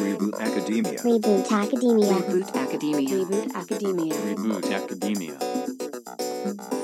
[0.00, 0.98] Reboot Academia.
[1.02, 2.14] Reboot Academia.
[2.14, 3.24] Reboot Academia.
[3.24, 4.14] Reboot Academia.
[4.14, 5.34] Reboot Academia.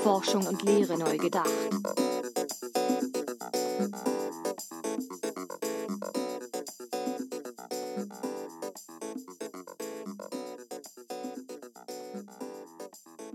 [0.03, 1.49] Forschung und Lehre neu gedacht.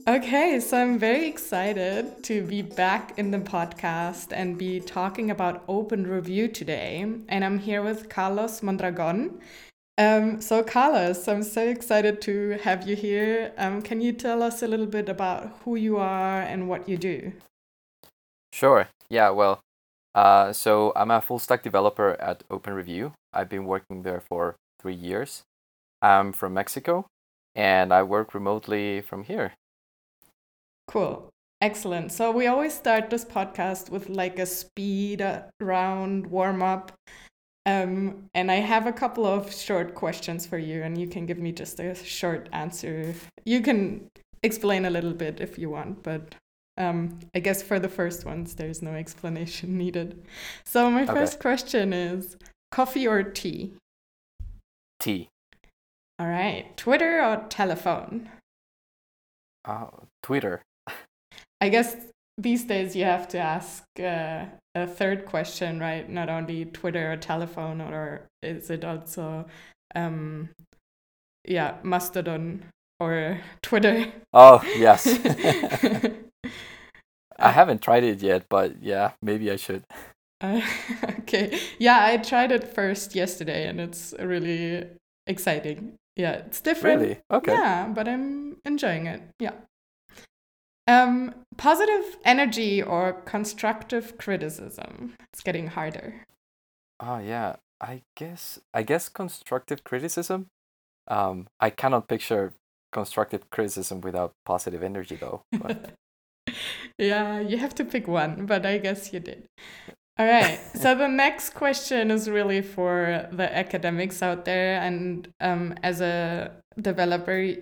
[0.08, 5.62] Okay, so I'm very excited to be back in the podcast and be talking about
[5.68, 7.06] open review today.
[7.28, 9.40] And I'm here with Carlos Mondragon.
[9.98, 13.52] Um, so, Carlos, I'm so excited to have you here.
[13.58, 16.96] Um, can you tell us a little bit about who you are and what you
[16.96, 17.32] do?
[18.52, 18.88] Sure.
[19.10, 19.60] Yeah, well,
[20.14, 23.12] uh, so I'm a full stack developer at OpenReview.
[23.32, 25.42] I've been working there for three years.
[26.00, 27.06] I'm from Mexico
[27.54, 29.52] and I work remotely from here.
[30.88, 31.28] Cool.
[31.60, 32.10] Excellent.
[32.12, 35.24] So we always start this podcast with like a speed
[35.60, 36.92] round warm up.
[37.64, 41.38] Um, and I have a couple of short questions for you, and you can give
[41.38, 43.14] me just a short answer.
[43.44, 44.08] You can
[44.42, 46.34] explain a little bit if you want, but
[46.76, 50.24] um, I guess for the first ones, there's no explanation needed.
[50.64, 51.12] So my Okay.
[51.12, 52.36] first question is
[52.72, 53.74] coffee or tea?
[54.98, 55.28] Tea.
[56.18, 56.76] All right.
[56.76, 58.30] Twitter or telephone?
[59.64, 59.86] Uh,
[60.22, 60.62] Twitter.
[61.60, 61.94] I guess
[62.38, 66.08] these days you have to ask uh, a third question, right?
[66.08, 69.46] Not only Twitter or telephone, or is it also,
[69.94, 70.50] um,
[71.44, 72.64] yeah, Mastodon
[72.98, 74.12] or Twitter?
[74.32, 75.06] Oh, yes.
[77.38, 79.84] I haven't tried it yet, but yeah, maybe I should.
[80.40, 80.60] Uh,
[81.20, 81.58] okay.
[81.78, 84.86] Yeah, I tried it first yesterday and it's really
[85.26, 85.94] exciting.
[86.16, 87.00] Yeah, it's different.
[87.00, 87.18] Really?
[87.30, 87.52] Okay.
[87.52, 89.22] Yeah, but I'm enjoying it.
[89.40, 89.52] Yeah.
[90.86, 95.14] Um, positive energy or constructive criticism.
[95.32, 96.24] It's getting harder.
[96.98, 97.56] Oh, yeah.
[97.82, 100.46] I guess I guess constructive criticism.
[101.08, 102.54] Um, I cannot picture
[102.92, 105.42] constructive criticism without positive energy, though.
[105.50, 105.94] But
[106.98, 109.46] yeah, you have to pick one, but I guess you did.
[110.18, 110.60] All right.
[110.74, 116.52] so the next question is really for the academics out there, and um, as a
[116.80, 117.56] developer,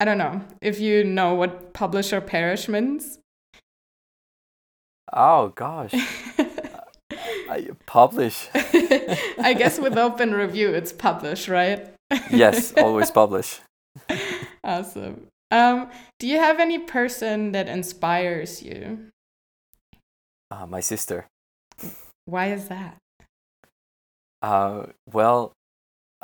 [0.00, 3.18] I don't know if you know what publish or perish means.
[5.12, 5.94] oh gosh,
[7.48, 8.48] I publish.
[8.54, 11.92] I guess with open review, it's publish, right?
[12.30, 13.60] yes, always publish.
[14.62, 15.28] Awesome.
[15.50, 15.88] Um,
[16.18, 19.10] do you have any person that inspires you?
[20.50, 21.26] Uh, my sister.
[22.24, 22.96] Why is that?
[24.42, 25.52] Uh, well,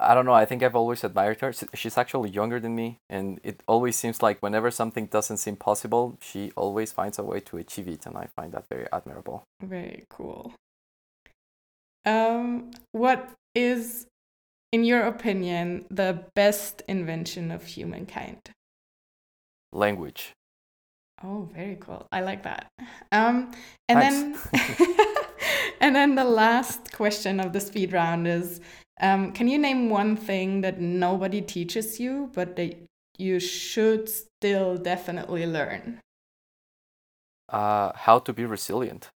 [0.00, 0.33] I don't know.
[0.33, 1.53] I think I've always admired her.
[1.75, 6.16] She's actually younger than me, and it always seems like whenever something doesn't seem possible,
[6.22, 9.44] she always finds a way to achieve it, and I find that very admirable.
[9.62, 10.55] Very cool.
[12.06, 14.06] Um, what is,
[14.72, 18.41] in your opinion, the best invention of humankind?
[19.72, 20.32] Language.
[21.22, 22.06] Oh, very cool.
[22.11, 22.69] I like that.
[23.12, 23.53] Um,
[23.88, 24.49] and Thanks.
[24.50, 24.97] then,
[25.81, 28.62] and then the last question of the speed round is,
[29.00, 32.77] um, can you name one thing that nobody teaches you, but that
[33.19, 36.00] you should still definitely learn?
[37.49, 39.11] Uh, how to be resilient.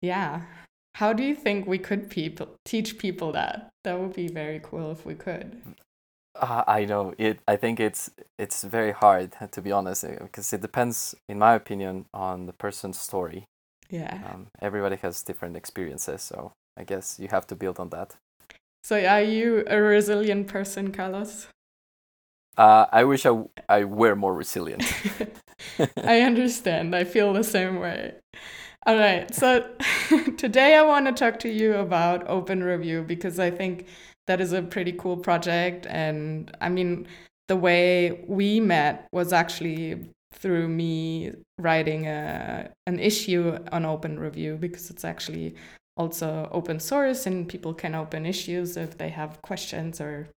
[0.00, 0.42] Yeah.
[0.96, 3.68] How do you think we could people teach people that?
[3.82, 5.60] That would be very cool if we could.
[6.36, 7.40] Uh, I know it.
[7.46, 12.06] I think it's it's very hard to be honest, because it depends, in my opinion,
[12.12, 13.44] on the person's story.
[13.90, 14.18] Yeah.
[14.26, 18.16] Um, everybody has different experiences, so I guess you have to build on that.
[18.82, 21.48] So are you a resilient person, Carlos?
[22.56, 24.84] Uh, I wish I, w- I were more resilient.
[26.04, 26.94] I understand.
[26.94, 28.14] I feel the same way.
[28.86, 29.34] All right.
[29.34, 29.68] So
[30.36, 33.86] today I want to talk to you about Open Review because I think
[34.26, 35.86] that is a pretty cool project.
[35.88, 37.06] And I mean,
[37.48, 44.56] the way we met was actually through me writing a, an issue on Open Review
[44.56, 45.54] because it's actually
[45.96, 50.28] also open source and people can open issues if they have questions or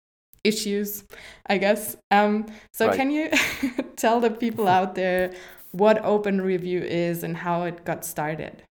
[0.43, 1.03] issues,
[1.47, 1.97] I guess.
[2.11, 2.95] Um, so Right.
[2.95, 3.29] can you
[3.95, 5.33] tell the people out there
[5.71, 8.63] what Open Review is and how it got started?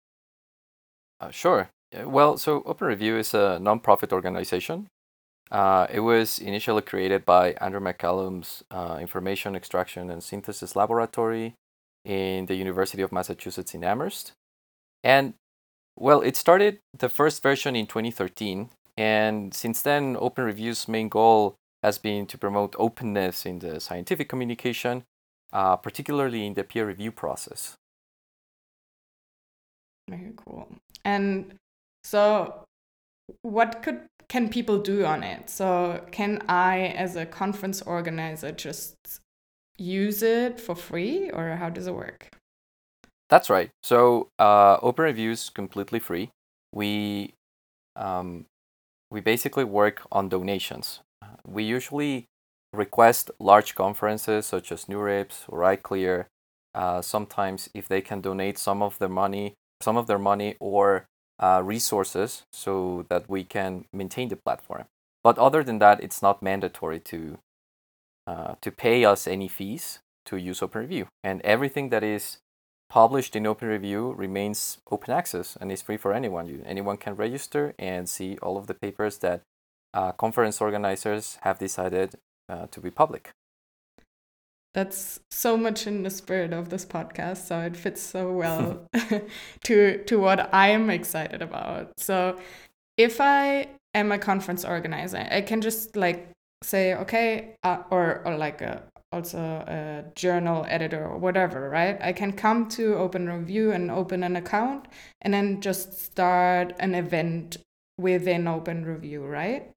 [1.20, 1.70] Uh, sure.
[2.04, 4.88] Well, so Open Review is a nonprofit organization.
[5.50, 11.54] Uh, it was initially created by Andrew McCallum's uh, Information Extraction and Synthesis Laboratory
[12.04, 14.32] in the University of Massachusetts in Amherst.
[15.02, 15.34] And
[15.96, 18.70] well, it started the first version in 2013.
[18.96, 24.28] And since then, Open Review's main goal has been to promote openness in the scientific
[24.28, 25.04] communication,
[25.52, 27.76] uh, particularly in the peer review process.
[30.08, 30.68] Very cool.
[31.04, 31.54] And
[32.04, 32.64] so
[33.42, 35.50] what could can people do on it?
[35.50, 38.94] So can I, as a conference organizer, just
[39.76, 42.30] use it for free, or how does it work?
[43.28, 43.70] That's right.
[43.82, 46.30] So uh, Open Review is completely free.
[46.72, 47.34] We
[47.96, 48.46] um,
[49.10, 51.00] we basically work on donations.
[51.46, 52.26] We usually
[52.72, 56.26] request large conferences such as NeurIPS or ICLR.
[56.74, 61.06] Uh, sometimes, if they can donate some of their money, some of their money or
[61.38, 64.84] uh, resources, so that we can maintain the platform.
[65.22, 67.38] But other than that, it's not mandatory to
[68.26, 72.38] uh, to pay us any fees to use Open Review, and everything that is
[72.88, 76.46] published in Open Review remains open access and is free for anyone.
[76.46, 79.42] You, anyone can register and see all of the papers that
[79.92, 82.16] uh, conference organizers have decided
[82.48, 83.30] uh, to be public.
[84.74, 88.86] That's so much in the spirit of this podcast, so it fits so well
[89.64, 91.92] to to what I'm excited about.
[91.96, 92.40] So,
[92.96, 96.28] if I am a conference organizer, I can just like
[96.64, 98.82] say, okay, uh, or or like a
[99.14, 101.96] also a journal editor or whatever, right?
[102.00, 104.86] I can come to Open Review and open an account
[105.22, 107.58] and then just start an event
[107.96, 109.70] within Open Review, right?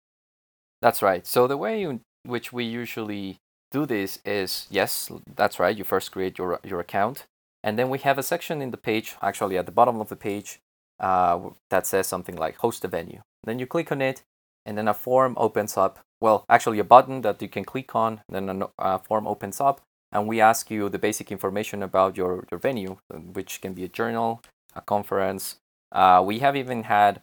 [0.82, 1.26] That's right.
[1.26, 3.38] So the way in which we usually
[3.72, 5.78] do this is yes, that's right.
[5.78, 7.26] You first create your your account,
[7.64, 10.16] and then we have a section in the page, actually at the bottom of the
[10.16, 10.60] page,
[11.00, 11.40] uh,
[11.70, 13.22] that says something like host a venue.
[13.44, 14.24] Then you click on it,
[14.66, 18.22] and then a form opens up well, actually a button that you can click on,
[18.30, 19.82] then a uh, form opens up,
[20.12, 22.98] and we ask you the basic information about your, your venue,
[23.34, 24.42] which can be a journal,
[24.76, 25.58] a conference.
[25.92, 27.22] Uh, we have even had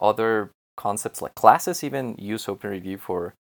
[0.00, 3.34] other concepts like classes even use Open Review for,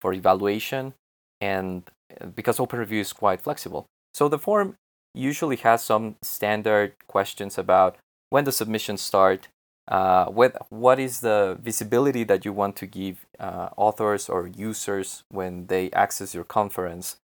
[0.00, 0.94] for evaluation,
[1.40, 1.84] and
[2.20, 3.86] uh, because Open Review is quite flexible.
[4.12, 4.76] So the form
[5.14, 7.96] usually has some standard questions about
[8.28, 9.48] when the submissions start,
[9.88, 15.24] uh, what what is the visibility that you want to give uh, authors or users
[15.28, 17.16] when they access your conference?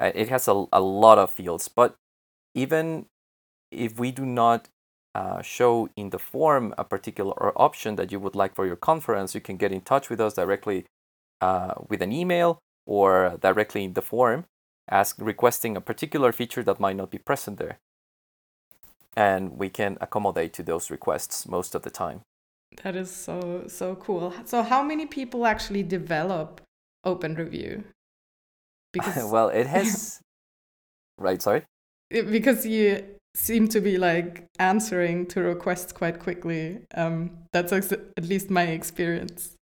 [0.00, 1.94] Uh, it has a, a lot of fields, but
[2.54, 3.06] even
[3.70, 4.68] if we do not
[5.14, 9.34] uh, show in the form a particular option that you would like for your conference,
[9.34, 10.86] you can get in touch with us directly
[11.40, 14.44] uh, with an email or directly in the form,
[14.90, 17.78] ask requesting a particular feature that might not be present there
[19.16, 22.22] and we can accommodate to those requests most of the time.
[22.82, 24.32] That is so so cool.
[24.44, 26.60] So how many people actually develop
[27.04, 27.84] Open Review?
[28.92, 30.20] Because well, it has
[31.18, 31.64] right, sorry.
[32.10, 33.02] Because you
[33.34, 36.86] seem to be like answering to requests quite quickly.
[36.94, 39.56] Um, that's at least my experience.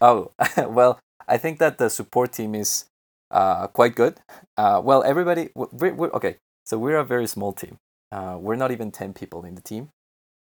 [0.00, 0.98] Oh well,
[1.28, 2.86] I think that the support team is
[3.30, 4.18] uh, quite good.
[4.56, 6.36] Uh, well, everybody, we're, we're, okay.
[6.64, 7.78] So we're a very small team.
[8.10, 9.90] Uh, we're not even 10 people in the team.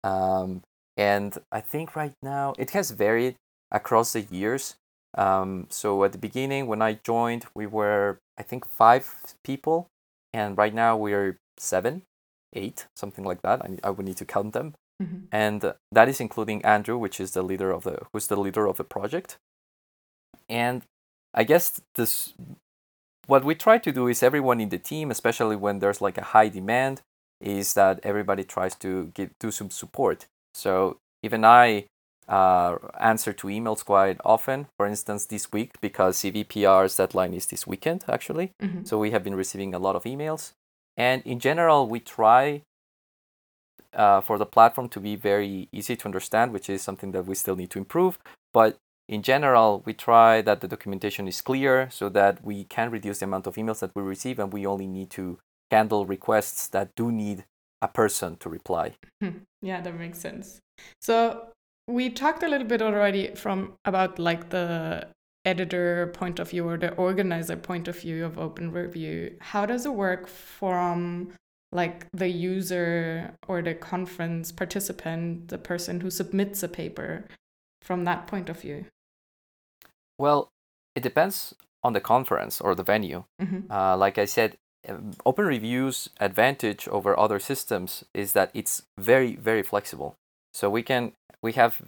[0.03, 0.61] Um,
[0.97, 3.35] and I think right now it has varied
[3.71, 4.75] across the years.
[5.17, 9.87] Um, so at the beginning, when I joined, we were, I think, five people.
[10.33, 12.03] And right now we're seven,
[12.53, 13.61] eight, something like that.
[13.61, 14.75] I, I would need to count them.
[15.01, 15.25] Mm-hmm.
[15.31, 18.77] And that is including Andrew, which is the leader of the, who's the leader of
[18.77, 19.37] the project.
[20.47, 20.83] And
[21.33, 22.33] I guess this,
[23.27, 26.23] what we try to do is everyone in the team, especially when there's like a
[26.23, 27.01] high demand,
[27.41, 30.25] is that everybody tries to give do some support.
[30.53, 31.85] So even I
[32.27, 34.67] uh, answer to emails quite often.
[34.77, 38.51] For instance, this week because CVPR's deadline is this weekend actually.
[38.61, 38.83] Mm-hmm.
[38.85, 40.53] So we have been receiving a lot of emails,
[40.95, 42.61] and in general, we try
[43.93, 47.35] uh, for the platform to be very easy to understand, which is something that we
[47.35, 48.19] still need to improve.
[48.53, 48.77] But
[49.07, 53.25] in general, we try that the documentation is clear so that we can reduce the
[53.25, 55.39] amount of emails that we receive, and we only need to
[55.71, 57.45] handle requests that do need
[57.81, 58.95] a person to reply.
[59.21, 59.39] Hmm.
[59.61, 60.59] Yeah, that makes sense.
[61.01, 61.49] So
[61.87, 65.07] we talked a little bit already from about like the
[65.45, 69.35] editor point of view or the organizer point of view of open review.
[69.39, 71.33] How does it work from
[71.71, 77.25] like the user or the conference participant, the person who submits a paper
[77.81, 78.85] from that point of view?
[80.17, 80.51] Well,
[80.95, 83.23] it depends on the conference or the venue.
[83.41, 83.71] Mm-hmm.
[83.71, 84.57] Uh, like I said,
[85.25, 90.15] Open Review's advantage over other systems is that it's very, very flexible.
[90.53, 91.81] So we can we have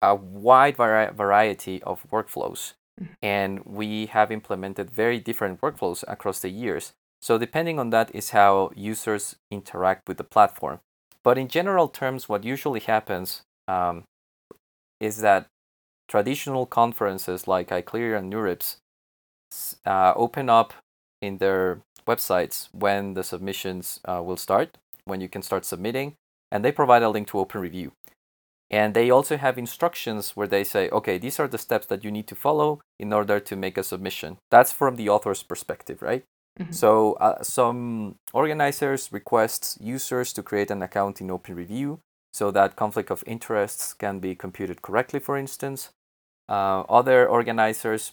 [0.00, 3.08] a wide vari- variety of workflows, mm.
[3.22, 6.92] and we have implemented very different workflows across the years.
[7.20, 10.80] So depending on that is how users interact with the platform.
[11.24, 14.04] But in general terms, what usually happens um,
[15.00, 15.48] is that
[16.08, 18.76] traditional conferences like ICLR and NeurIPS
[19.84, 20.72] uh, open up
[21.20, 26.14] in their websites when the submissions uh, will start, when you can start submitting,
[26.50, 27.92] and they provide a link to Open Review.
[28.70, 32.10] And they also have instructions where they say, okay, these are the steps that you
[32.10, 34.38] need to follow in order to make a submission.
[34.50, 36.24] That's from the author's perspective, right?
[36.60, 36.74] Mhm.
[36.74, 41.98] So uh, some organizers request users to create an account in OpenReview
[42.32, 45.90] so that conflict of interests can be computed correctly, for instance.
[46.48, 48.12] Uh, other organizers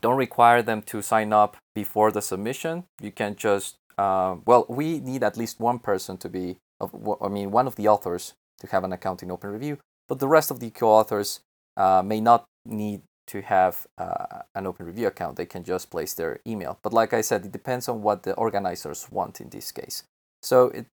[0.00, 2.84] don't require them to sign up before the submission.
[3.00, 7.50] You can just, uh, well, we need at least one person to be, I mean,
[7.50, 9.78] one of the authors to have an account in OpenReview,
[10.08, 11.40] but the rest of the co-authors
[11.76, 15.36] uh, may not need to have uh, an OpenReview account.
[15.36, 16.78] They can just place their email.
[16.82, 20.04] But like I said, it depends on what the organizers want in this case.
[20.42, 20.86] So it,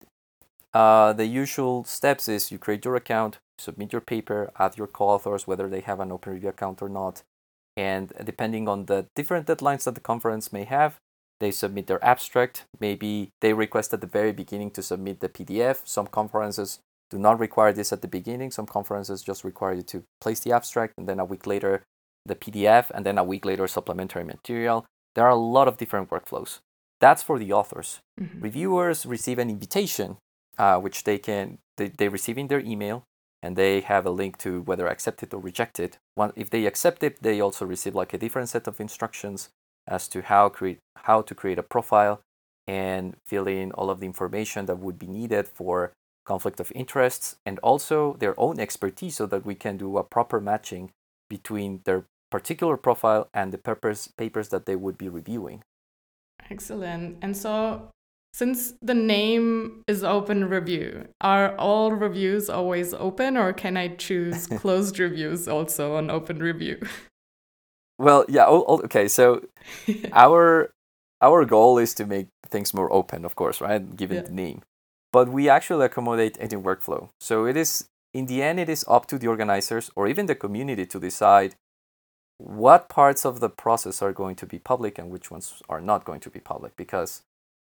[0.73, 5.47] uh, the usual steps is you create your account, submit your paper, add your co-authors,
[5.47, 7.23] whether they have an OpenReview account or not.
[7.77, 10.97] And depending on the different deadlines that the conference may have,
[11.39, 12.65] they submit their abstract.
[12.79, 15.81] Maybe they request at the very beginning to submit the PDF.
[15.85, 16.79] Some conferences
[17.09, 18.51] do not require this at the beginning.
[18.51, 21.83] Some conferences just require you to place the abstract and then a week later
[22.25, 24.85] the PDF and then a week later supplementary material.
[25.13, 26.59] There are a lot of different workflows.
[26.99, 27.99] That's for the authors.
[28.19, 28.41] Mhm.
[28.41, 30.17] Reviewers receive an invitation,
[30.57, 33.03] uh, which they can they, they receive in their email,
[33.45, 35.99] and they have a link to whether accept it or reject it.
[36.35, 39.49] If they accept it, they also receive like a different set of instructions
[39.87, 42.21] as to how create how to create a profile
[42.65, 45.91] and fill in all of the information that would be needed for
[46.25, 50.41] conflict of interests and also their own expertise so that we can do a proper
[50.41, 50.89] matching
[51.29, 55.61] between their particular profile and the papers papers that they would be reviewing.
[56.49, 57.17] Excellent.
[57.21, 57.91] And so,
[58.35, 64.47] since the name is open review, are all reviews always open, or can I choose
[64.61, 66.81] closed reviews also on open review?
[67.97, 69.07] Well, yeah, oh, oh, okay.
[69.07, 69.45] So
[70.11, 70.69] our
[71.21, 73.95] our goal is to make things more open, of course, right?
[73.95, 74.23] Given Yeah.
[74.23, 74.63] the name,
[75.13, 77.11] but we actually accommodate any workflow.
[77.21, 80.35] So it is in the end, it is up to the organizers or even the
[80.35, 81.55] community to decide
[82.37, 86.03] what parts of the process are going to be public and which ones are not
[86.03, 87.23] going to be public because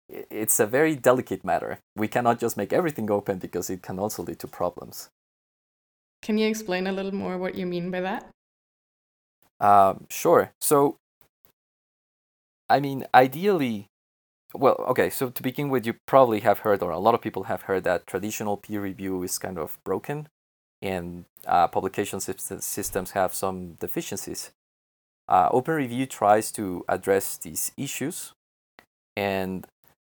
[0.09, 1.81] it's a very delicate matter.
[1.97, 5.11] We cannot just make everything open because it can also lead to problems.
[6.23, 8.29] Can you explain a little more what you mean by that?
[9.61, 10.53] Um, sure.
[10.61, 10.97] So,
[12.69, 13.87] I mean, ideally,
[14.55, 15.11] well, okay.
[15.11, 17.85] So to begin with, you probably have heard, or a lot of people have heard,
[17.85, 20.29] that traditional peer review is kind of broken,
[20.81, 24.51] and uh, publication systems have some deficiencies.
[25.29, 28.33] Uh, Open Review tries to address these issues,
[29.17, 29.67] and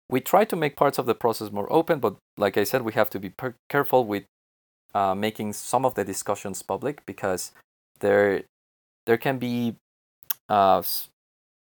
[0.09, 1.99] we try to make parts of the process more open.
[1.99, 4.23] But like I said, we have to be per- careful with
[4.93, 7.51] uh, making some of the discussions public because
[7.99, 8.43] there
[9.05, 9.75] there can be
[10.49, 10.81] uh,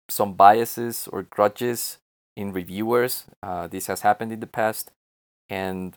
[0.09, 1.99] some biases or grudges
[2.37, 3.25] in reviewers.
[3.43, 4.91] Uh, this has happened in the past,
[5.49, 5.97] and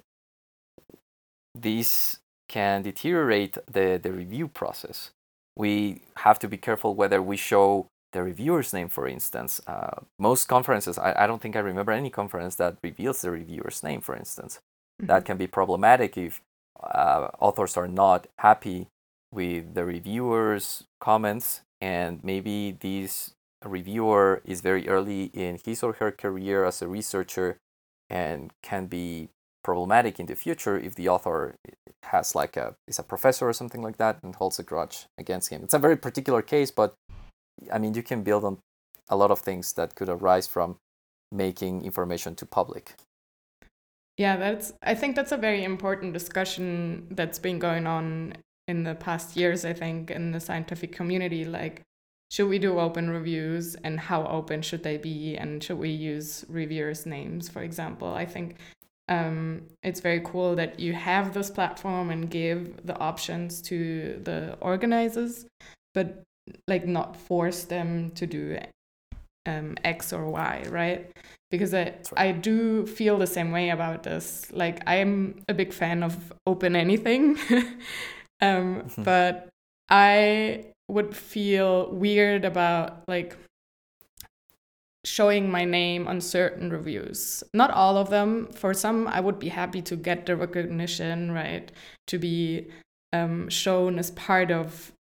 [1.55, 2.19] these
[2.49, 5.11] can deteriorate the, the review process.
[5.55, 9.59] We have to be careful whether we show the reviewer's name, for instance.
[9.67, 13.83] Uh, most conferences, I, I don't think I remember any conference that reveals the reviewer's
[13.83, 14.59] name, for instance.
[14.99, 16.41] That can be problematic if
[16.81, 18.87] uh, authors are not happy
[19.33, 23.33] with the reviewers' comments, and maybe this
[23.65, 27.57] reviewer is very early in his or her career as a researcher
[28.09, 29.29] and can be
[29.63, 31.55] problematic in the future if the author
[32.03, 35.49] has like a is a professor or something like that and holds a grudge against
[35.49, 35.63] him.
[35.63, 36.93] It's a very particular case, but
[37.71, 38.59] I mean you can build on
[39.09, 40.77] a lot of things that could arise from
[41.31, 42.95] making information to public.
[44.17, 48.35] Yeah, that's I think that's a very important discussion that's been going on
[48.67, 51.45] in the past years, I think, in the scientific community.
[51.45, 51.81] Like,
[52.31, 55.35] should we do open reviews and how open should they be?
[55.35, 58.13] And should we use reviewers' names, for example?
[58.13, 58.57] I think
[59.09, 64.57] um, it's very cool that you have this platform and give the options to the
[64.61, 65.45] organizers,
[65.93, 66.23] but
[66.67, 68.57] like not force them to do
[69.45, 71.11] um, X or Y, right?
[71.51, 72.09] Because I, right.
[72.15, 74.51] I do feel the same way about this.
[74.51, 77.37] Like, I'm a big fan of open anything,
[78.41, 79.03] um, Mhm.
[79.03, 79.49] but
[79.89, 83.37] I would feel weird about like
[85.05, 87.43] showing my name on certain reviews.
[87.53, 88.47] Not all of them.
[88.53, 91.71] For some, I would be happy to get the recognition, right?
[92.07, 92.67] To be
[93.11, 94.92] um, shown as part of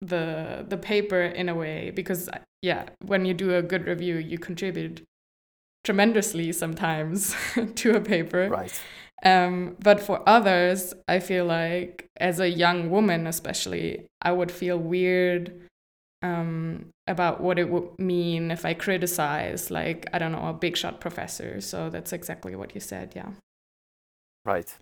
[0.00, 2.28] the the paper in a way because
[2.62, 5.02] yeah when you do a good review you contribute
[5.84, 7.34] tremendously sometimes
[7.74, 8.80] to a paper Right.
[9.24, 14.78] um, but for others i feel like as a young woman especially i would feel
[14.78, 15.52] weird
[16.22, 20.76] um, about what it would mean if i criticize like i don't know a big
[20.76, 23.30] shot professor so that's exactly what you said yeah
[24.44, 24.76] Right.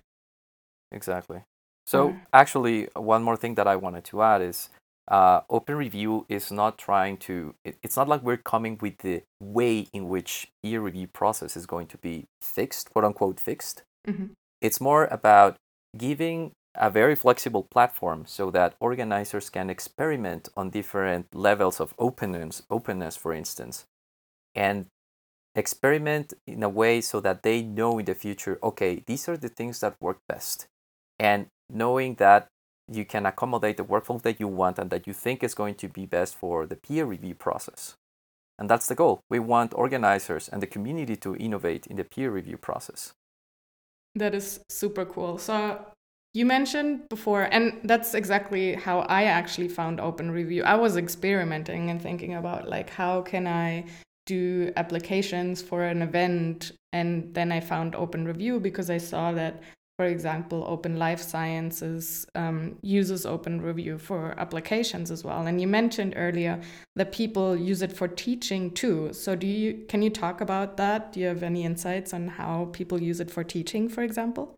[0.91, 1.43] Exactly.
[1.87, 4.71] So actually, one more thing that I wanted to add is
[5.09, 7.55] uh, Open Review is not trying to.
[7.65, 11.67] It, it's not like we're coming with the way in which peer review process is
[11.67, 13.83] going to be fixed, quote unquote fixed.
[14.07, 14.31] Mhm.
[14.61, 15.57] It's more about
[15.97, 22.63] giving a very flexible platform so that organizers can experiment on different levels of openness,
[22.71, 23.85] openness, for instance,
[24.55, 24.87] and
[25.55, 29.49] experiment in a way so that they know in the future, okay, these are the
[29.49, 30.67] things that work best,
[31.19, 32.49] and knowing that
[32.91, 35.89] you can accommodate the workflow that you want and that you think is going to
[35.89, 37.95] be best for the peer review process.
[38.59, 39.21] And that's the goal.
[39.31, 43.13] We want organizers and the community to innovate in the peer review process.
[44.15, 45.39] That is super cool.
[45.39, 45.79] So
[46.35, 50.65] you mentioned before, and that's exactly how I actually found Open Review.
[50.65, 53.85] I was experimenting and thinking about like how can I
[54.27, 59.63] do applications for an event, and then I found Open Review because I saw that,
[59.99, 65.47] for example, Open Life Sciences um, uses Open Review for applications as well.
[65.47, 66.61] And you mentioned earlier
[66.97, 69.13] that people use it for teaching too.
[69.13, 71.13] So do you can you talk about that?
[71.13, 74.55] Do you have any insights on how people use it for teaching, for example?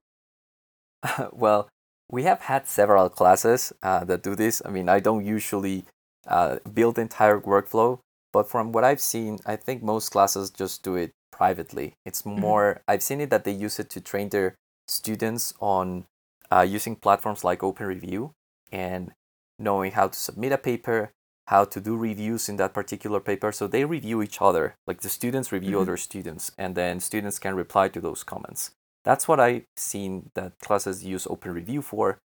[1.33, 1.69] well,
[2.11, 4.63] we have had several classes uh, that do this.
[4.65, 5.85] I mean, I don't usually
[6.29, 7.99] uh, build entire workflow,
[8.33, 11.95] but from what I've seen, I think most classes just do it privately.
[12.07, 14.55] It's more, I've seen it that they use it to train their
[14.89, 16.05] students on
[16.51, 18.33] uh, using platforms like Open Review
[18.73, 19.13] and
[19.59, 21.11] knowing how to submit a paper,
[21.49, 23.53] how to do reviews in that particular paper.
[23.53, 25.83] So they review each other, like the students review Mhm.
[25.83, 28.71] other students, and then students can reply to those comments.
[29.05, 32.19] That's what I've seen that classes use Open Review for.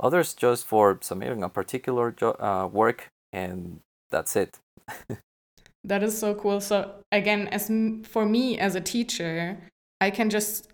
[0.00, 3.80] Others just for submitting a particular jo- uh, work, and
[4.10, 4.58] that's it.
[5.86, 6.60] That is so cool.
[6.62, 9.58] So again, as m- for me as a teacher,
[10.00, 10.72] I can just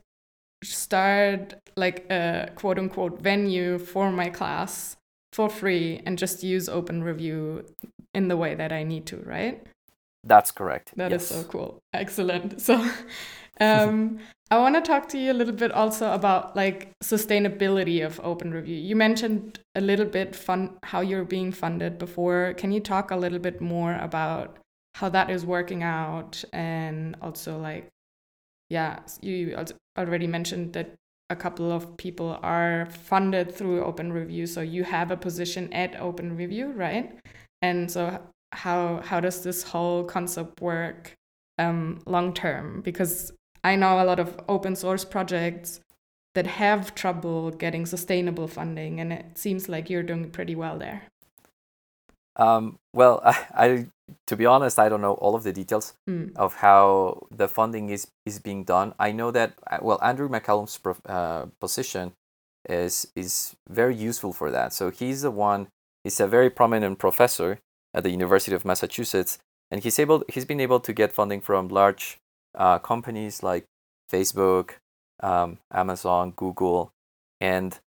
[0.63, 4.97] start like a quote unquote venue for my class
[5.33, 7.65] for free and just use Open Review
[8.15, 9.65] in the way that I need to, right?
[10.25, 10.93] That's correct.
[10.97, 11.41] That is yes.
[11.41, 11.79] so cool.
[11.93, 12.61] Excellent.
[12.71, 12.85] So
[13.61, 18.19] um, I want to talk to you a little bit also about like sustainability of
[18.25, 18.77] Open Review.
[18.77, 22.55] You mentioned a little bit fun how you're being funded before.
[22.57, 24.57] Can you talk a little bit more about
[24.95, 27.89] how that is working out and also like
[28.71, 29.57] yeah, you
[29.99, 30.95] already mentioned that
[31.29, 36.01] a couple of people are funded through Open Review, so you have a position at
[36.01, 37.19] Open Review, right?
[37.63, 38.21] And so
[38.53, 41.15] how how does this whole concept work
[41.59, 42.81] um, long term?
[42.81, 45.81] Because I know a lot of open source projects
[46.35, 51.03] that have trouble getting sustainable funding, and it seems like you're doing pretty well there.
[52.37, 53.87] Um, well, I, I,
[54.27, 56.37] to be honest, I don't know all of the details Mm.
[56.37, 58.95] of how the funding is is being done.
[58.99, 62.13] I know that uh, well, Andrew McCallum's prof, uh, position
[62.69, 64.73] is is very useful for that.
[64.73, 65.69] So he's the one.
[66.05, 67.59] He's a very prominent professor
[67.95, 69.39] at the University of Massachusetts,
[69.71, 72.19] and he's able he's been able to get funding from large
[72.59, 73.65] uh, companies like
[74.13, 74.79] Facebook,
[75.23, 76.93] um, Amazon, Google,
[77.41, 77.79] and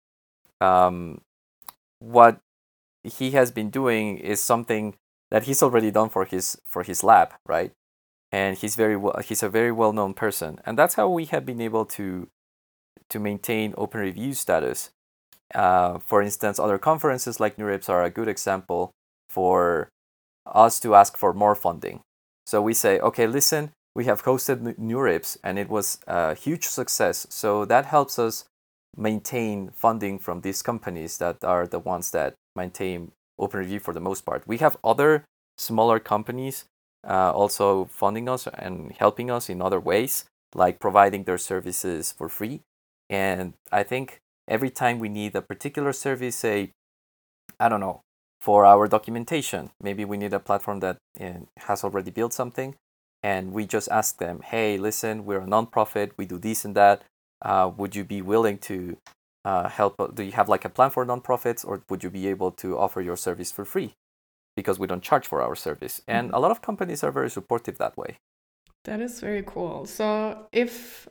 [0.60, 1.20] um,
[1.98, 2.40] what
[3.04, 4.94] he has been doing is something
[5.32, 7.72] that he's already done for his for his lab, right?
[8.30, 11.44] And he's very well he's a very well known person, and that's how we have
[11.46, 12.28] been able to
[13.08, 14.90] to maintain open review status.
[15.54, 18.90] Uh, for instance, other conferences like NeurIPS are a good example
[19.28, 19.88] for
[20.46, 22.00] us to ask for more funding.
[22.46, 27.26] So we say, okay, listen, we have hosted NeurIPS and it was a huge success.
[27.30, 28.44] So that helps us
[28.96, 34.00] maintain funding from these companies that are the ones that maintain open review for the
[34.00, 34.46] most part.
[34.46, 35.24] We have other
[35.58, 36.64] smaller companies
[37.06, 40.24] uh, also funding us and helping us in other ways,
[40.54, 42.60] like providing their services for free.
[43.10, 46.70] And I think every time we need a particular service, say,
[47.58, 48.00] I don't know,
[48.40, 52.74] for our documentation, maybe we need a platform that uh, has already built something,
[53.22, 57.02] and we just ask them, hey, listen, we're a nonprofit, we do this and that.
[57.40, 58.96] Uh, would you be willing to
[59.44, 60.14] uh, help?
[60.14, 63.00] Do you have like a plan for nonprofits, or would you be able to offer
[63.00, 63.94] your service for free?
[64.56, 67.78] Because we don't charge for our service, and a lot of companies are very supportive
[67.78, 68.18] that way.
[68.84, 69.86] That is very cool.
[69.86, 71.08] So if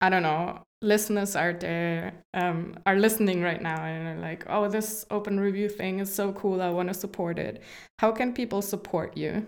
[0.00, 4.68] I don't know, listeners out there um, are listening right now and are like, "Oh,
[4.68, 6.60] this open review thing is so cool.
[6.60, 7.62] I want to support it."
[7.98, 9.46] How can people support you?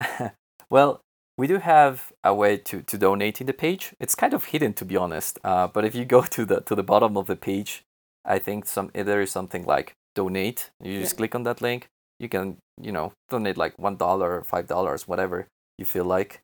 [0.70, 1.00] well,
[1.36, 3.94] we do have a way to, to donate in the page.
[3.98, 5.38] It's kind of hidden, to be honest.
[5.42, 7.82] Uh, but if you go to the to the bottom of the page,
[8.24, 10.70] I think some there is something like donate.
[10.82, 11.18] You just Yeah.
[11.18, 11.88] click on that link.
[12.20, 16.40] You can you know donate like one dollar, five dollars, whatever you feel like.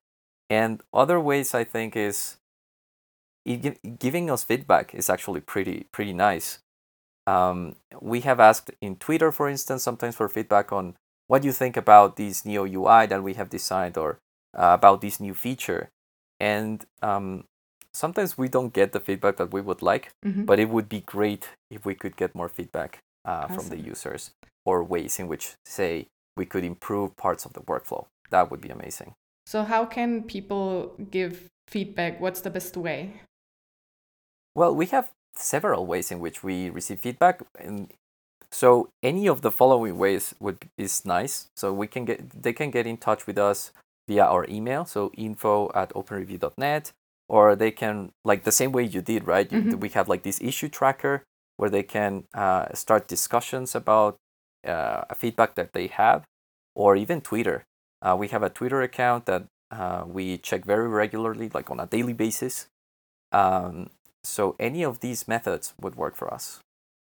[0.48, 2.36] And other ways I think is
[3.98, 6.58] giving us feedback is actually pretty pretty nice.
[7.26, 10.96] Um, we have asked in Twitter, for instance, sometimes for feedback on
[11.28, 14.18] what you think about this new UI that we have designed or
[14.56, 15.90] uh, about this new feature.
[16.38, 17.44] And um,
[17.92, 20.46] sometimes we don't get the feedback that we would like, Mhm.
[20.46, 24.30] but it would be great if we could get more feedback uh, from the users
[24.64, 28.06] or ways in which, say, we could improve parts of the workflow.
[28.30, 29.14] That would be amazing.
[29.46, 32.20] So, how can people give feedback?
[32.20, 33.22] What's the best way?
[34.54, 37.92] Well, we have several ways in which we receive feedback, and
[38.50, 41.48] so any of the following ways would is nice.
[41.56, 43.72] So we can get they can get in touch with us
[44.10, 46.92] via our email, so info at openreview.net,
[47.28, 49.48] or they can like the same way you did, right?
[49.48, 49.78] Mhm.
[49.84, 51.22] We have like this issue tracker
[51.58, 54.16] where they can uh, start discussions about
[54.66, 56.24] uh, a feedback that they have,
[56.74, 57.58] or even Twitter.
[58.02, 61.86] Uh, we have a Twitter account that uh, we check very regularly, like on a
[61.86, 62.66] daily basis.
[63.32, 63.90] Um,
[64.24, 66.60] so any of these methods would work for us.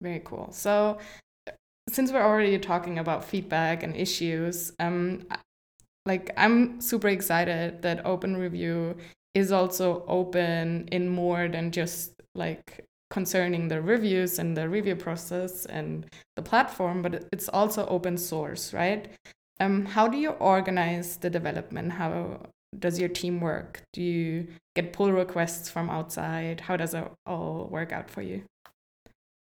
[0.01, 0.49] Very cool.
[0.51, 0.97] So,
[1.89, 5.25] since we're already talking about feedback and issues, um,
[6.09, 8.97] like I'm super excited that Open Review
[9.35, 15.67] is also open in more than just like concerning the reviews and the review process
[15.67, 19.07] and the platform, but it's also open source, right?
[19.59, 21.91] Um, how do you organize the development?
[21.91, 22.41] How
[22.77, 23.83] does your team work?
[23.93, 26.61] Do you get pull requests from outside?
[26.61, 28.41] How does it all work out for you?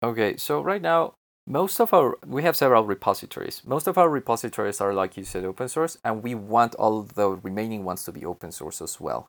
[0.02, 1.14] Okay, so right now,
[1.48, 3.62] most of our we have several repositories.
[3.66, 7.30] Most of our repositories are like you said, open source, and we want all the
[7.30, 9.28] remaining ones to be open source as well.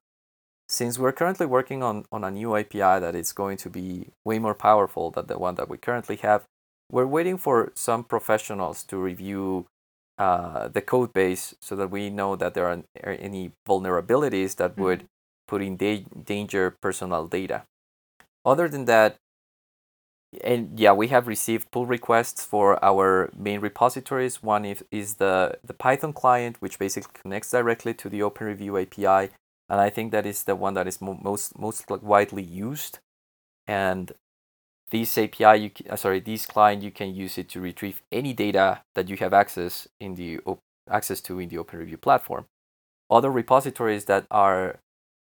[0.68, 4.38] Since we're currently working on, on a new API that is going to be way
[4.40, 6.44] more powerful than the one that we currently have,
[6.90, 9.66] we're waiting for some professionals to review
[10.18, 14.83] uh, the code base so that we know that there are any vulnerabilities that Mhm.
[14.83, 15.05] would
[15.46, 17.62] put in da- danger personal data.
[18.44, 19.18] Other than that,
[20.42, 24.42] and yeah, we have received pull requests for our main repositories.
[24.42, 29.33] One is, is the, the Python client, which basically connects directly to the OpenReview API.
[29.68, 32.99] And I think that is the one that is mo- most, most widely used.
[33.66, 34.12] And
[34.90, 38.33] this API, you ca- uh, sorry, this client, you can use it to retrieve any
[38.33, 42.46] data that you have access in the op- access to in the OpenReview platform.
[43.11, 44.79] Other repositories that are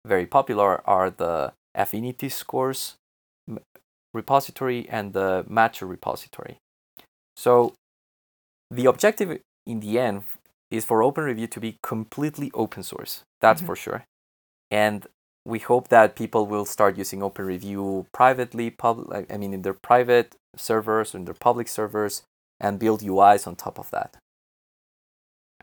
[0.06, 2.96] very popular are the Affinity Scores
[4.12, 6.58] repository and the Matcher repository.
[7.36, 7.74] So
[8.70, 10.22] the objective in the end
[10.70, 13.22] is for OpenReview to be completely open source.
[13.40, 13.66] That's Mhm.
[13.66, 14.04] for sure.
[14.70, 15.06] And
[15.44, 20.36] we hope that people will start using OpenReview privately, public, I mean, in their private
[20.56, 22.22] servers, in their public servers,
[22.60, 24.16] and build UIs on top of that.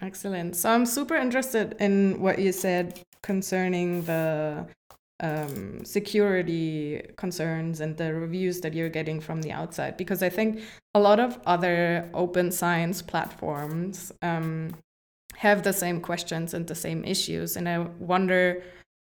[0.02, 0.56] Excellent.
[0.56, 4.68] So I'm super interested in what you said concerning the
[5.20, 10.62] um, security concerns and the reviews that you're getting from the outside, because I think
[10.94, 14.76] a lot of other open science platforms um,
[15.36, 17.58] have the same questions and the same issues.
[17.58, 18.64] And I wonder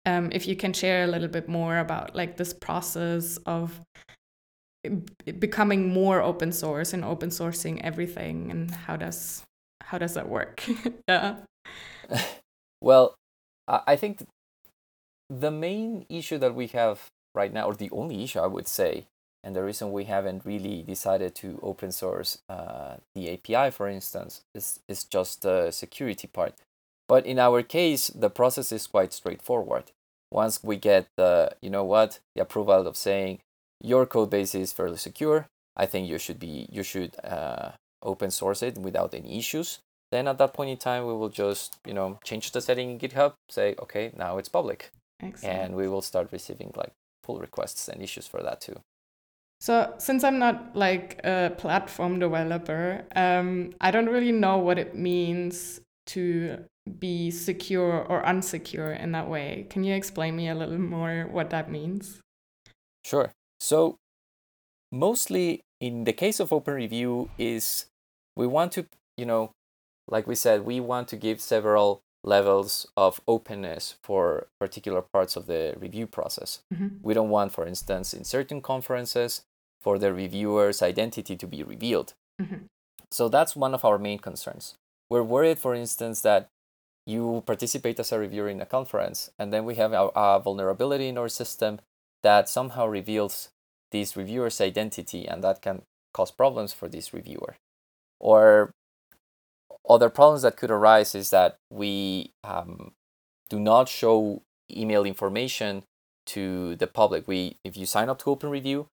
[0.05, 3.79] um, if you can share a little bit more about like this process of
[5.39, 9.43] becoming more open source and open sourcing everything and how does
[9.81, 10.63] how does that work?
[11.07, 11.37] Yeah.
[12.81, 13.15] Well,
[13.67, 14.29] I think th-
[15.29, 19.05] the main issue that we have right now, or the only issue I would say,
[19.43, 24.41] and the reason we haven't really decided to open source uh, the API, for instance,
[24.53, 26.53] is, is just the security part.
[27.07, 29.91] But in our case, the process is quite straightforward.
[30.31, 33.39] Once we get the, you know what, the approval of saying
[33.81, 38.31] your code base is fairly secure, I think you should be, you should uh, open
[38.31, 39.79] source it without any issues
[40.11, 42.99] then at that point in time we will just you know change the setting in
[42.99, 45.55] github say okay now it's public excellent.
[45.55, 48.79] and we will start receiving like pull requests and issues for that too.
[49.59, 54.95] So since i'm not like a platform developer um, i don't really know what it
[54.95, 56.65] means to
[56.99, 59.65] be secure or unsecure in that way.
[59.69, 62.21] Can you explain me a little more what that means?
[63.03, 63.31] Sure.
[63.59, 63.97] So
[64.91, 67.87] mostly in the case of open review is
[68.35, 68.85] we want to
[69.17, 69.51] you know
[70.07, 75.45] like we said we want to give several levels of openness for particular parts of
[75.45, 76.99] the review process Mhm.
[77.03, 79.43] we don't want for instance in certain conferences
[79.83, 82.65] for the reviewer's identity to be revealed Mhm.
[83.11, 84.75] So that's one of our main concerns.
[85.11, 86.49] We're worried, for instance, that
[87.05, 91.07] you participate as a reviewer in a conference, and then we have a, a vulnerability
[91.07, 91.79] in our system
[92.23, 93.49] that somehow reveals
[93.91, 95.83] this reviewer's identity, and that can
[96.13, 97.55] cause problems for this reviewer.
[98.19, 98.71] Or
[99.89, 102.93] other problems that could arise is that we um,
[103.49, 105.83] do not show email information
[106.27, 107.27] to the public.
[107.27, 108.87] We, if you sign up to Open Review,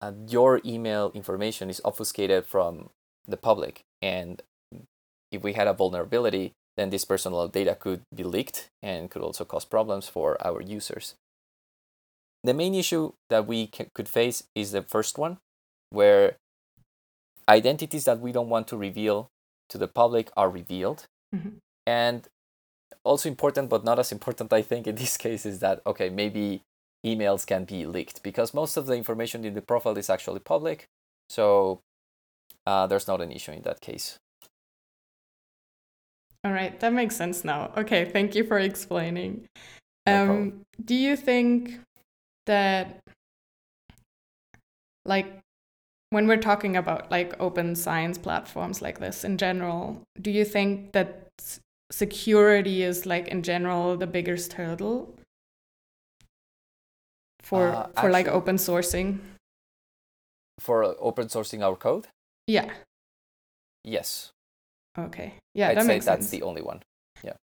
[0.00, 2.90] uh, your email information is obfuscated from
[3.26, 4.42] the public, and
[5.30, 9.44] if we had a vulnerability, then this personal data could be leaked and could also
[9.44, 11.14] cause problems for our users.
[12.42, 15.38] The main issue that we could face is the first one,
[15.90, 16.36] where
[17.48, 19.28] identities that we don't want to reveal
[19.70, 21.06] to the public are revealed.
[21.34, 21.58] Mhm.
[21.86, 22.28] And
[23.04, 26.62] also important, but not as important, I think, in this case, is that, okay, maybe
[27.04, 30.86] emails can be leaked because most of the information in the profile is actually public.
[31.30, 31.80] So
[32.66, 34.18] uh, there's not an issue in that case.
[36.44, 37.70] All right, that makes sense now.
[37.76, 39.46] Okay, thank you for explaining.
[40.06, 41.80] No um, do you think
[42.46, 43.00] that,
[45.04, 45.40] like,
[46.10, 50.92] when we're talking about like open science platforms like this in general, do you think
[50.92, 51.28] that
[51.90, 55.14] security is like in general the biggest hurdle
[57.42, 59.18] for Uh, for like open sourcing?
[60.58, 62.08] For open sourcing our code,
[62.46, 62.70] Yeah.
[63.84, 64.30] yes.
[64.98, 65.34] Okay.
[65.54, 66.30] Yeah, I'd that say makes that's sense.
[66.30, 66.82] the only one.
[67.22, 67.36] Yeah.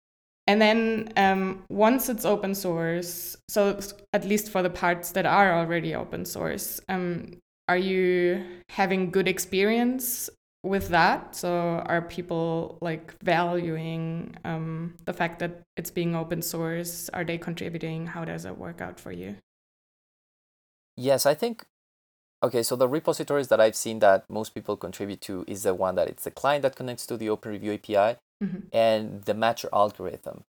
[0.46, 3.78] And then um, once it's open source, so
[4.12, 9.28] at least for the parts that are already open source, um, are you having good
[9.28, 10.30] experience
[10.62, 11.34] with that?
[11.34, 11.50] So
[11.86, 17.08] are people like valuing um, the fact that it's being open source?
[17.10, 18.06] Are they contributing?
[18.06, 19.36] How does it work out for you?
[20.96, 21.64] Yes, I think.
[22.42, 25.94] Okay, so the repositories that I've seen that most people contribute to is the one
[25.96, 28.68] that it's the client that connects to the Open Review API Mhm.
[28.72, 30.44] and the matcher algorithm.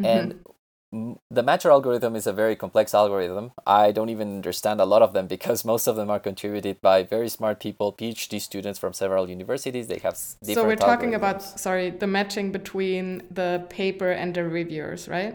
[0.00, 0.06] Mhm.
[0.06, 0.44] And m-
[0.92, 3.52] the matcher algorithm is a very complex algorithm.
[3.66, 7.02] I don't even understand a lot of them because most of them are contributed by
[7.02, 9.88] very smart people, PhD students from several universities.
[9.88, 15.08] They have so we're talking about sorry the matching between the paper and the reviewers,
[15.08, 15.34] right?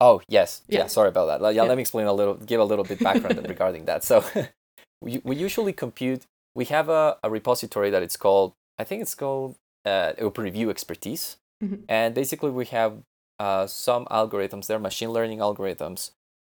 [0.00, 0.80] Oh yes, Yeah.
[0.80, 0.86] yeah.
[0.86, 1.40] Sorry about that.
[1.54, 1.68] Yeah, Yeah.
[1.68, 4.02] let me explain a little, give a little bit background regarding that.
[4.04, 4.24] So,
[5.02, 6.22] we we usually compute.
[6.54, 8.54] We have a, a repository that it's called.
[8.78, 11.84] I think it's called uh, Open Review Expertise, Mhm.
[11.88, 12.92] and basically we have
[13.40, 14.66] uh, some algorithms.
[14.68, 16.10] They're machine learning algorithms,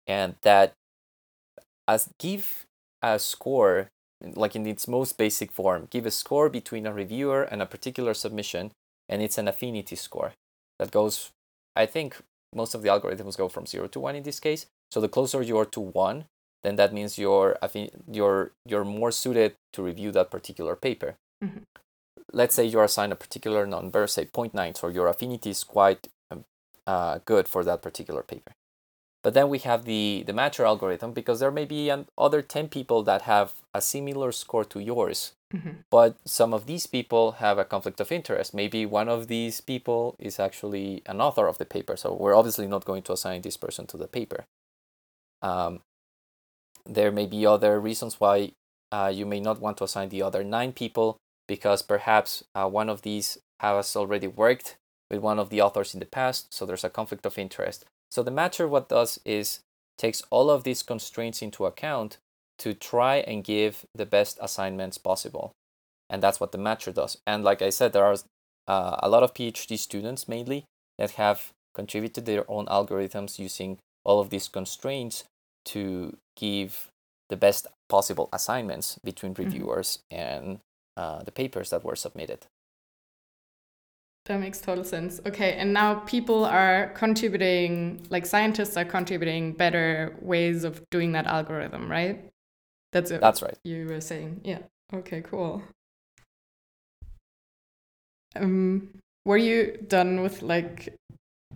[0.08, 0.74] and that
[1.88, 2.66] as give
[3.02, 3.90] a score
[4.36, 8.14] like in its most basic form give a score between a reviewer and a particular
[8.14, 8.72] submission
[9.10, 10.34] and it's an affinity score
[10.80, 11.30] that goes
[11.76, 12.18] i think
[12.56, 15.42] most of the algorithms go from 0 to 1 in this case so the closer
[15.42, 16.26] you are to 1
[16.64, 21.64] then that means you're affi- you're you're more suited to review that particular paper Mhm.
[22.34, 26.08] let's say you're assigned a particular number say 0.9 so your affinity is quite
[26.88, 28.54] uh, good for that particular paper.
[29.24, 32.70] But then we have the the matcher algorithm because there may be an, other 10
[32.70, 35.84] people that have a similar score to yours Mhm.
[35.92, 38.54] but some of these people have a conflict of interest.
[38.54, 42.68] Maybe one of these people is actually an author of the paper so we're obviously
[42.68, 44.46] not going to assign this person to the paper.
[45.42, 45.82] Um,
[46.86, 48.52] there may be other reasons why
[48.92, 51.18] uh, you may not want to assign the other nine people
[51.48, 54.78] because perhaps uh, one of these has already worked
[55.10, 58.24] with one of the authors in the past so there's a conflict of interest so
[58.24, 59.60] the matcher what does is
[59.98, 62.18] takes all of these constraints into account
[62.58, 65.52] to try and give the best assignments possible.
[66.10, 67.18] And that's what the matcher does.
[67.26, 68.16] And like I said, there are
[68.68, 70.66] uh, a lot of PhD students mainly
[70.98, 75.24] that have contributed their own algorithms using all of these constraints
[75.66, 76.88] to give
[77.30, 80.60] the best possible assignments between reviewers and
[80.96, 82.46] uh, the papers that were submitted.
[84.26, 85.22] That makes total sense.
[85.26, 91.28] Okay, and now people are contributing, like scientists are contributing better ways of doing that
[91.28, 92.28] algorithm, right?
[92.92, 93.22] That's it.
[93.22, 93.56] That's right.
[93.64, 94.60] You were saying, yeah.
[94.94, 95.62] Okay, cool.
[98.36, 98.90] Um,
[99.26, 100.96] were you done with like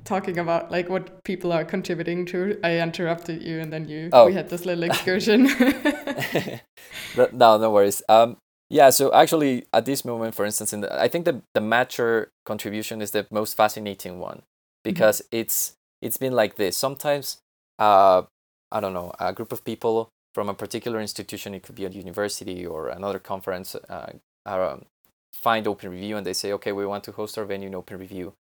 [0.05, 2.59] talking about like what people are contributing to?
[2.63, 4.27] I interrupted you, and then you Oh.
[4.27, 5.47] we had this little excursion.
[7.33, 8.01] No, no worries.
[8.07, 8.37] Um,
[8.69, 8.89] yeah.
[8.89, 13.01] So actually, at this moment, for instance, in the, I think the the matcher contribution
[13.01, 14.43] is the most fascinating one
[14.83, 16.77] because it's it's been like this.
[16.77, 17.39] Sometimes,
[17.79, 18.23] uh,
[18.71, 21.89] I don't know, a group of people from a particular institution, it could be a
[21.89, 24.13] university or another conference, uh,
[24.45, 24.85] are, um,
[25.33, 27.97] find Open Review and they say, okay, we want to host our venue in Open
[27.97, 28.33] Review,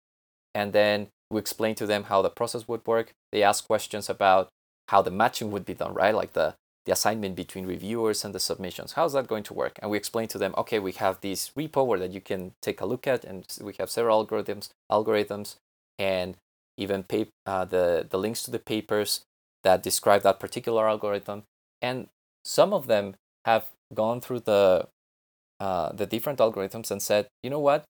[0.54, 3.14] and then we explain to them how the process would work.
[3.32, 4.50] They ask questions about
[4.90, 6.14] how the matching would be done, right?
[6.14, 6.56] Like the
[6.88, 8.94] the assignment between reviewers and the submissions.
[8.94, 9.78] How's that going to work?
[9.82, 12.80] And we explain to them, okay, we have this repo where that you can take
[12.80, 15.58] a look at, and we have several algorithms, algorithms,
[16.00, 16.38] and
[16.78, 19.26] even pap- uh, the the links to the papers
[19.66, 21.44] that describe that particular algorithm.
[21.82, 22.08] And
[22.46, 24.88] some of them have gone through the
[25.60, 27.84] uh, the different algorithms and said, you know what,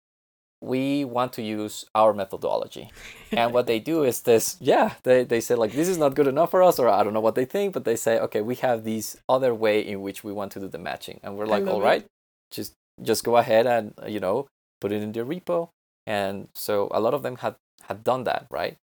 [0.62, 2.90] we want to use our methodology.
[3.32, 6.28] and what they do is this, yeah, they, they say like, this is not good
[6.28, 8.56] enough for us, or I don't know what they think, but they say, okay, we
[8.56, 11.20] have these other way in which we want to do the matching.
[11.24, 11.86] And we're like, all it.
[11.86, 12.06] right,
[12.52, 14.48] just, just go ahead and, you know,
[14.82, 15.70] put it in the repo.
[16.06, 18.78] And so a lot of them had, had done that, right?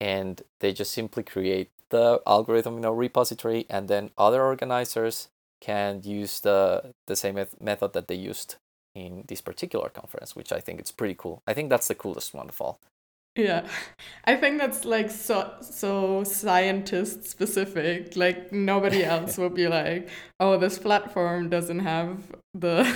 [0.00, 5.28] And they just simply create the algorithm in a repository and then other organizers
[5.60, 8.56] can use the, the same method that they used
[8.94, 11.42] in this particular conference, which I think it's pretty cool.
[11.46, 12.78] I think that's the coolest one of all.
[13.36, 13.66] Yeah,
[14.24, 18.16] I think that's like so so scientist specific.
[18.16, 22.18] Like nobody else will be like, "Oh, this platform doesn't have
[22.54, 22.86] the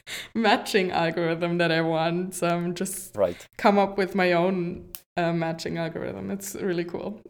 [0.34, 3.46] matching algorithm that I want, so I'm just Right.
[3.56, 7.22] come up with my own uh, matching algorithm." It's really cool.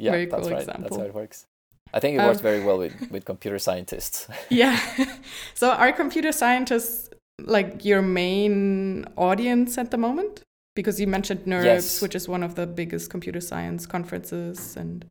[0.00, 0.66] Yeah, Very that's cool right.
[0.66, 0.98] That's example.
[0.98, 1.46] how it works.
[1.92, 4.26] I think it Um, works very well with, with computer scientists.
[4.50, 4.80] Yeah.
[5.54, 7.08] so are computer scientists
[7.40, 10.42] like your main audience at the moment?
[10.74, 12.02] Because you mentioned NeurIPS, Yes.
[12.02, 15.06] which is one of the biggest computer science conferences and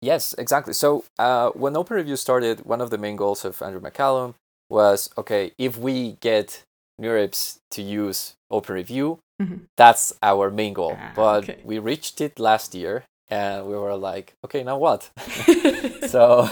[0.00, 0.72] Yes, exactly.
[0.72, 4.34] So uh, when Open Review started, one of the main goals of Andrew McCallum
[4.68, 6.64] was okay, if we get
[7.00, 9.66] NeurIPS to use Open Review, Mhm.
[9.76, 10.96] that's our main goal.
[10.98, 11.60] Ah, but okay.
[11.64, 15.10] we reached it last year and we were like, okay, now what?
[16.06, 16.48] so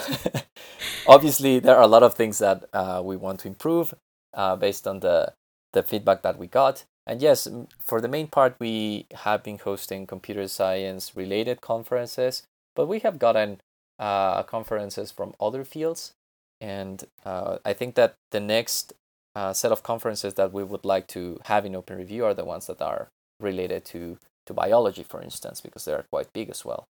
[1.07, 3.95] obviously there are a lot of things that uh, we want to improve
[4.35, 5.35] uh, based on the
[5.73, 7.47] the feedback that we got and yes
[7.79, 12.43] for the main part we have been hosting computer science related conferences
[12.75, 13.61] but we have gotten
[14.01, 16.13] uh, conferences from other fields
[16.61, 18.93] and uh, i think that the next
[19.37, 22.45] uh, set of conferences that we would like to have in open review are the
[22.45, 26.65] ones that are related to to biology for instance because they are quite big as
[26.65, 26.87] well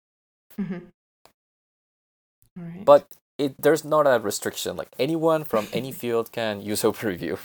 [0.59, 0.81] Mhm.
[2.57, 2.85] All right.
[2.85, 3.07] but
[3.37, 7.37] it there's not a restriction like anyone from any field can use open review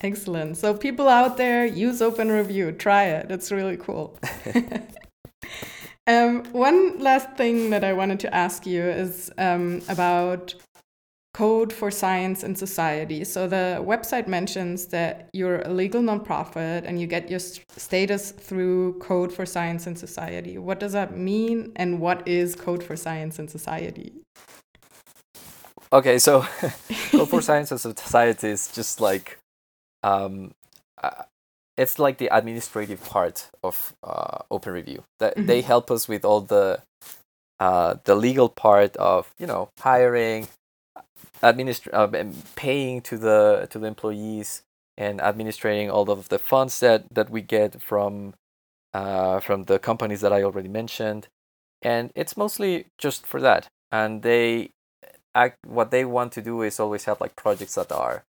[0.00, 0.56] Excellent.
[0.56, 2.70] So people out there use Open Review.
[2.70, 3.32] Try it.
[3.32, 4.16] It's really cool.
[6.06, 10.54] um, one last thing that I wanted to ask you is um, about
[11.38, 13.22] Code for Science and Society.
[13.22, 18.98] So the website mentions that you're a legal nonprofit and you get your status through
[18.98, 20.58] Code for Science and Society.
[20.58, 24.10] What does that mean, and what is Code for Science and Society?
[25.92, 26.44] okay so
[27.12, 29.38] code for science and society is just like
[30.02, 30.52] um
[31.02, 31.22] uh,
[31.78, 35.66] it's like the administrative part of uh, open review that they Mhm.
[35.72, 36.82] help us with all the
[37.60, 40.48] uh, the legal part of you know hiring
[41.42, 44.62] administr- uh, paying to the to the employees
[44.96, 48.34] and administrating all of the funds that that we get from
[48.94, 51.28] uh, from the companies that I already mentioned.
[51.82, 53.68] And it's mostly just for that.
[53.92, 54.70] And they
[55.34, 58.24] act what they want to do is always have like projects that are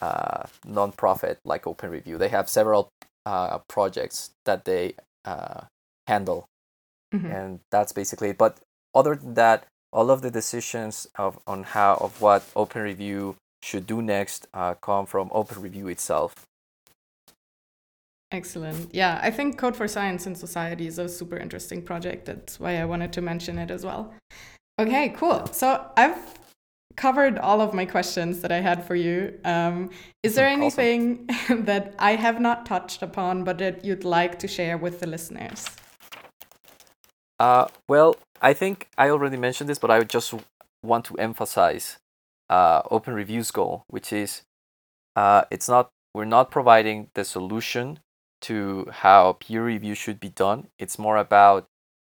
[0.00, 2.18] uh, non-profit like open review.
[2.18, 2.88] They have several
[3.26, 5.62] uh, projects that they uh,
[6.08, 6.46] handle.
[7.14, 7.30] Mhm.
[7.30, 8.38] and that's basically it.
[8.38, 8.58] But
[8.94, 13.86] other than that all of the decisions of on how of what open review should
[13.86, 16.46] do next uh, come from open review itself
[18.32, 18.94] Excellent.
[18.94, 22.24] Yeah, I think Code for Science and Society is a super interesting project.
[22.24, 24.14] That's why I wanted to mention it as well.
[24.78, 25.46] Okay, cool.
[25.52, 26.16] So I've
[26.96, 29.38] covered all of my questions that I had for you.
[29.44, 29.90] Um,
[30.22, 30.62] is there Awesome.
[30.62, 31.28] anything
[31.64, 35.66] that I have not touched upon but that you'd like to share with the listeners?
[37.38, 40.34] Uh, well, I think I already mentioned this, but I just
[40.82, 41.98] want to emphasize
[42.50, 44.42] uh, Open Review's goal, which is
[45.14, 48.00] uh, it's not we're not providing the solution
[48.42, 50.66] to how peer review should be done.
[50.78, 51.68] It's more about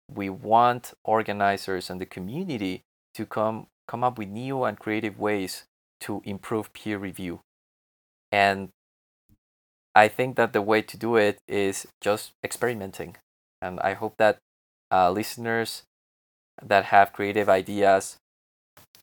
[0.09, 2.83] we want organizers and the community
[3.15, 5.65] to come come up with new and creative ways
[5.99, 7.41] to improve peer review.
[8.31, 8.69] And
[9.93, 13.17] I think that the way to do it is just experimenting.
[13.61, 14.37] And I hope that
[14.89, 15.83] uh, listeners
[16.61, 18.17] that have creative ideas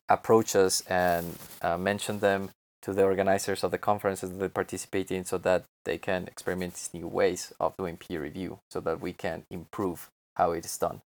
[0.09, 2.49] approach us and uh, mention them
[2.81, 6.73] to the organizers of the conferences that they participate in so that they can experiment
[6.73, 10.77] these new ways of doing peer review so that we can improve how it is
[10.77, 11.01] done.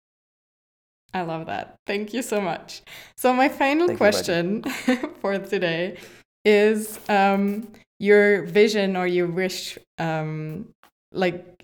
[1.14, 1.76] I love that.
[1.88, 2.84] Thank you so much.
[3.18, 4.64] So my final Thank you, question
[5.22, 5.98] for today
[6.46, 7.68] is um,
[8.00, 10.70] your vision or your wish, um,
[11.12, 11.61] like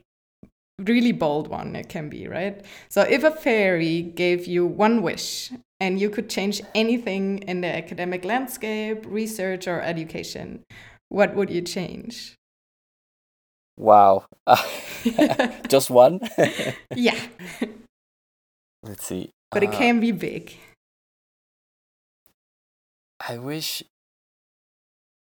[0.80, 2.64] really bold one it can be, right?
[2.90, 7.68] So if a fairy gave you one wish and you could change anything in the
[7.68, 10.64] academic landscape, research or education,
[11.10, 12.36] what would you change?
[13.78, 14.26] Wow.
[15.68, 16.20] Just one?
[16.96, 17.18] yeah,
[18.84, 19.32] Let's see.
[19.52, 20.54] but it Uh, can be big.
[23.20, 23.84] I wish.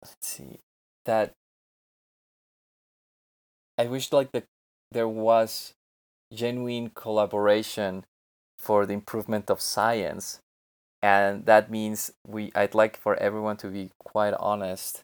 [0.03, 0.61] Let's see
[1.05, 1.33] that
[3.79, 4.45] I wish like the
[4.93, 5.75] there was
[6.33, 8.05] genuine collaboration
[8.59, 10.41] for the improvement of science
[11.03, 15.03] and that means we i'd like for everyone to be quite honest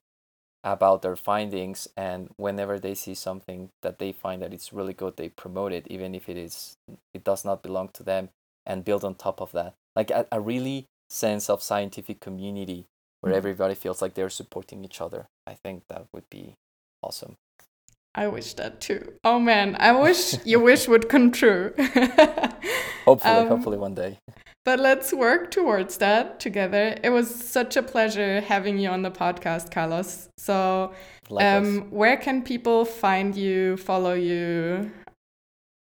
[0.65, 5.17] about their findings and whenever they see something that they find that it's really good
[5.17, 6.77] they promote it even if it is
[7.15, 8.29] it does not belong to them
[8.67, 9.75] and build on top of that.
[9.95, 12.87] Like a, a really sense of scientific community
[13.21, 13.37] where Mhm.
[13.37, 15.29] everybody feels like they're supporting each other.
[15.47, 16.57] I think that would be
[17.03, 17.37] awesome
[18.17, 19.13] I wish that too.
[19.25, 21.75] Oh man, I wish your wish would come true.
[23.05, 24.19] hopefully Um, hopefully one day
[24.65, 26.97] But let's work towards that together.
[27.05, 30.29] It was such a pleasure having you on the podcast, Carlos.
[30.39, 30.93] So,
[31.31, 34.91] um, where can people find you, follow you?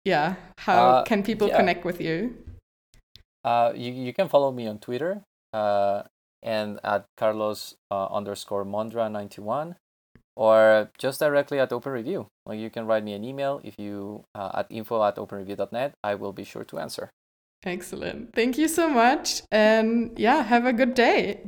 [0.05, 1.57] Yeah, how Uh, can people yeah.
[1.57, 2.37] connect with you?
[3.43, 5.22] Uh, you, you can follow me on Twitter
[5.53, 6.03] uh,
[6.43, 9.74] and at Carlos uh, underscore Mondra 91
[10.37, 12.28] or just directly at Open Review.
[12.45, 15.95] Like you can write me an email if you uh, at info at openreview.net.
[16.05, 17.11] I will be sure to answer.
[17.64, 18.34] Excellent.
[18.34, 19.43] Thank you so much.
[19.51, 21.41] And yeah, have a good day.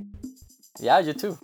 [0.80, 1.38] Yeah, you too.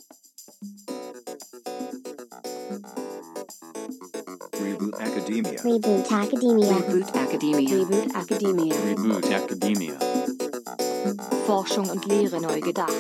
[4.59, 5.59] Reboot Academia.
[5.61, 6.73] Reboot Academia.
[6.73, 7.85] Reboot Academia.
[7.85, 8.75] Reboot Academia.
[8.75, 9.99] Reboot Academia.
[11.47, 12.93] Forschung und Lehre neu gedacht.